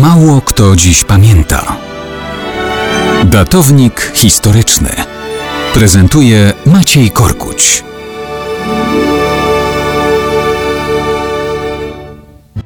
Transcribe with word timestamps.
Mało 0.00 0.40
kto 0.40 0.76
dziś 0.76 1.04
pamięta. 1.04 1.76
Datownik 3.24 4.12
historyczny 4.14 4.88
prezentuje 5.74 6.52
Maciej 6.66 7.10
Korkuć. 7.10 7.84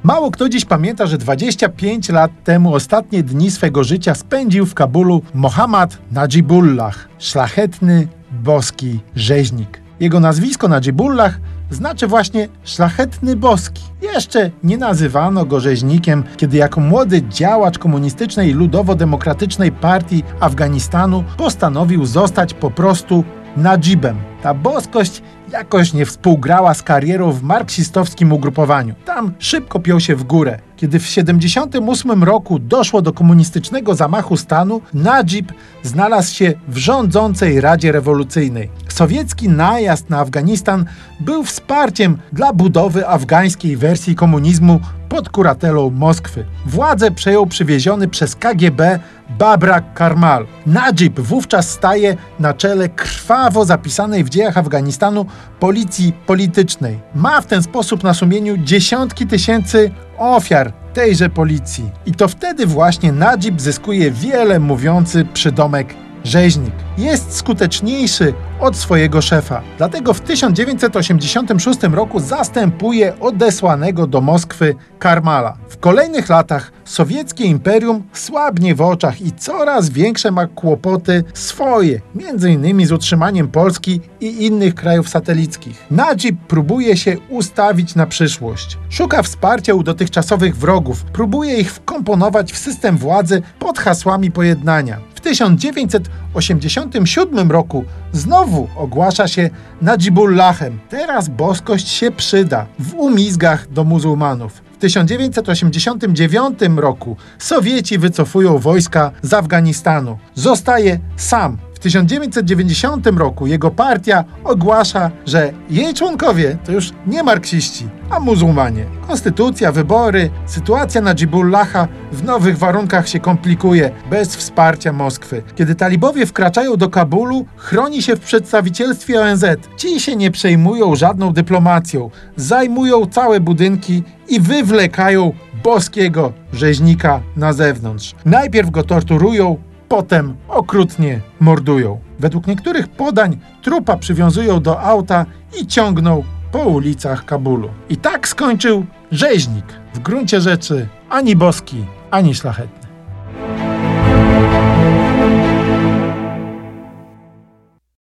Mało 0.02 0.30
kto 0.30 0.48
dziś 0.48 0.64
pamięta, 0.64 1.06
że 1.06 1.18
25 1.18 2.08
lat 2.08 2.30
temu 2.44 2.74
ostatnie 2.74 3.22
dni 3.22 3.50
swego 3.50 3.84
życia 3.84 4.14
spędził 4.14 4.66
w 4.66 4.74
Kabulu 4.74 5.22
Mohammad 5.34 5.98
Najibullah, 6.12 7.08
szlachetny, 7.18 8.08
boski 8.30 9.00
rzeźnik. 9.16 9.80
Jego 10.00 10.20
nazwisko 10.20 10.68
Najibullah 10.68 11.38
znaczy 11.70 12.06
właśnie 12.06 12.48
szlachetny 12.64 13.36
boski. 13.36 13.82
Jeszcze 14.02 14.50
nie 14.64 14.78
nazywano 14.78 15.44
go 15.44 15.60
rzeźnikiem, 15.60 16.24
kiedy 16.36 16.56
jako 16.56 16.80
młody 16.80 17.22
działacz 17.22 17.78
komunistycznej 17.78 18.54
ludowo-demokratycznej 18.54 19.72
partii 19.72 20.24
Afganistanu 20.40 21.24
postanowił 21.36 22.06
zostać 22.06 22.54
po 22.54 22.70
prostu 22.70 23.24
Najibem. 23.56 24.16
Ta 24.42 24.54
boskość 24.54 25.22
jakoś 25.52 25.92
nie 25.92 26.06
współgrała 26.06 26.74
z 26.74 26.82
karierą 26.82 27.32
w 27.32 27.42
marksistowskim 27.42 28.32
ugrupowaniu. 28.32 28.94
Tam 29.04 29.32
szybko 29.38 29.80
piął 29.80 30.00
się 30.00 30.16
w 30.16 30.22
górę. 30.22 30.58
Kiedy 30.76 30.98
w 30.98 31.02
1978 31.02 32.24
roku 32.24 32.58
doszło 32.58 33.02
do 33.02 33.12
komunistycznego 33.12 33.94
zamachu 33.94 34.36
stanu, 34.36 34.80
Najib 34.94 35.52
znalazł 35.82 36.34
się 36.34 36.52
w 36.68 36.76
rządzącej 36.76 37.60
Radzie 37.60 37.92
Rewolucyjnej. 37.92 38.70
Sowiecki 38.88 39.48
najazd 39.48 40.10
na 40.10 40.18
Afganistan 40.20 40.84
był 41.20 41.44
wsparciem 41.44 42.18
dla 42.32 42.52
budowy 42.52 43.08
afgańskiej 43.08 43.76
wersji 43.76 44.14
komunizmu 44.14 44.80
pod 45.10 45.28
kuratelą 45.28 45.90
Moskwy. 45.90 46.44
Władzę 46.66 47.10
przejął 47.10 47.46
przywieziony 47.46 48.08
przez 48.08 48.36
KGB 48.36 48.98
Babrak 49.38 49.94
Karmal. 49.94 50.46
Najib 50.66 51.20
wówczas 51.20 51.70
staje 51.70 52.16
na 52.38 52.54
czele 52.54 52.88
krwawo 52.88 53.64
zapisanej 53.64 54.24
w 54.24 54.28
dziejach 54.28 54.58
Afganistanu 54.58 55.26
policji 55.60 56.12
politycznej. 56.26 56.98
Ma 57.14 57.40
w 57.40 57.46
ten 57.46 57.62
sposób 57.62 58.02
na 58.02 58.14
sumieniu 58.14 58.56
dziesiątki 58.56 59.26
tysięcy 59.26 59.90
ofiar 60.18 60.72
tejże 60.94 61.28
policji. 61.28 61.90
I 62.06 62.12
to 62.12 62.28
wtedy 62.28 62.66
właśnie 62.66 63.12
Najib 63.12 63.60
zyskuje 63.60 64.10
wiele 64.10 64.60
mówiący 64.60 65.24
przydomek 65.24 65.94
rzeźnik. 66.24 66.74
Jest 66.98 67.36
skuteczniejszy 67.36 68.34
od 68.60 68.76
swojego 68.76 69.22
szefa. 69.22 69.62
Dlatego 69.78 70.14
w 70.14 70.20
1986 70.20 71.82
roku 71.82 72.20
zastępuje 72.20 73.20
odesłanego 73.20 74.06
do 74.06 74.20
Moskwy 74.20 74.74
Karmala. 74.98 75.56
W 75.68 75.78
kolejnych 75.78 76.28
latach 76.28 76.72
sowieckie 76.84 77.44
imperium 77.44 78.02
słabnie 78.12 78.74
w 78.74 78.80
oczach 78.80 79.20
i 79.20 79.32
coraz 79.32 79.90
większe 79.90 80.30
ma 80.30 80.46
kłopoty 80.46 81.24
swoje, 81.34 82.00
m.in. 82.16 82.86
z 82.86 82.92
utrzymaniem 82.92 83.48
Polski 83.48 84.00
i 84.20 84.46
innych 84.46 84.74
krajów 84.74 85.08
satelickich. 85.08 85.86
Najib 85.90 86.36
próbuje 86.48 86.96
się 86.96 87.16
ustawić 87.28 87.94
na 87.94 88.06
przyszłość. 88.06 88.78
Szuka 88.88 89.22
wsparcia 89.22 89.74
u 89.74 89.82
dotychczasowych 89.82 90.56
wrogów, 90.56 91.04
próbuje 91.04 91.56
ich 91.56 91.72
wkomponować 91.72 92.52
w 92.52 92.58
system 92.58 92.96
władzy 92.96 93.42
pod 93.58 93.78
hasłami 93.78 94.30
pojednania. 94.30 95.09
W 95.30 95.32
1987 95.32 97.50
roku 97.50 97.84
znowu 98.12 98.68
ogłasza 98.76 99.28
się 99.28 99.50
Najibullahem. 99.82 100.78
Teraz 100.88 101.28
boskość 101.28 101.88
się 101.88 102.10
przyda 102.10 102.66
w 102.78 102.94
umizgach 102.94 103.72
do 103.72 103.84
muzułmanów. 103.84 104.62
W 104.72 104.76
1989 104.76 106.58
roku 106.76 107.16
Sowieci 107.38 107.98
wycofują 107.98 108.58
wojska 108.58 109.10
z 109.22 109.34
Afganistanu. 109.34 110.18
Zostaje 110.34 110.98
sam. 111.16 111.58
W 111.80 111.82
1990 111.82 113.06
roku 113.06 113.46
jego 113.46 113.70
partia 113.70 114.24
ogłasza, 114.44 115.10
że 115.26 115.52
jej 115.70 115.94
członkowie 115.94 116.58
to 116.64 116.72
już 116.72 116.90
nie 117.06 117.22
marksiści, 117.22 117.88
a 118.10 118.20
muzułmanie. 118.20 118.84
Konstytucja, 119.06 119.72
wybory, 119.72 120.30
sytuacja 120.46 121.00
Najibullaha 121.00 121.88
w 122.12 122.24
nowych 122.24 122.58
warunkach 122.58 123.08
się 123.08 123.20
komplikuje 123.20 123.90
bez 124.10 124.36
wsparcia 124.36 124.92
Moskwy. 124.92 125.42
Kiedy 125.56 125.74
talibowie 125.74 126.26
wkraczają 126.26 126.76
do 126.76 126.88
Kabulu, 126.88 127.46
chroni 127.56 128.02
się 128.02 128.16
w 128.16 128.20
przedstawicielstwie 128.20 129.20
ONZ. 129.20 129.44
Ci 129.76 130.00
się 130.00 130.16
nie 130.16 130.30
przejmują 130.30 130.96
żadną 130.96 131.32
dyplomacją, 131.32 132.10
zajmują 132.36 133.06
całe 133.06 133.40
budynki 133.40 134.02
i 134.28 134.40
wywlekają 134.40 135.32
boskiego 135.64 136.32
rzeźnika 136.52 137.20
na 137.36 137.52
zewnątrz. 137.52 138.14
Najpierw 138.24 138.70
go 138.70 138.82
torturują, 138.82 139.56
potem 139.90 140.36
okrutnie 140.48 141.20
mordują. 141.40 142.00
Według 142.18 142.46
niektórych 142.46 142.88
podań 142.88 143.38
trupa 143.62 143.96
przywiązują 143.96 144.60
do 144.60 144.82
auta 144.82 145.26
i 145.60 145.66
ciągną 145.66 146.24
po 146.52 146.58
ulicach 146.58 147.24
Kabulu. 147.24 147.68
I 147.88 147.96
tak 147.96 148.28
skończył 148.28 148.86
rzeźnik. 149.12 149.64
W 149.94 149.98
gruncie 149.98 150.40
rzeczy 150.40 150.88
ani 151.08 151.36
boski, 151.36 151.84
ani 152.10 152.34
szlachetny. 152.34 152.79